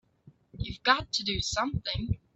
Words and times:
You've 0.57 0.81
got 0.81 1.11
to 1.13 1.23
do 1.23 1.39
something! 1.41 2.17